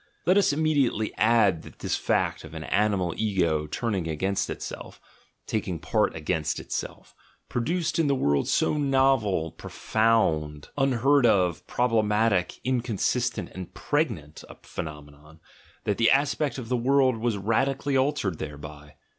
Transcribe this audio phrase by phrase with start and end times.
[0.25, 4.99] Let us immediately add that this fact of an animal ego turning against itself,
[5.45, 7.13] taking part against itself,
[7.49, 14.43] pro duced in the world so novel, profound, unheard of, prob lematic, inconsistent, and pregnant
[14.49, 15.39] a phenomenon,
[15.83, 18.95] that the aspect of the world was radically altered thereby.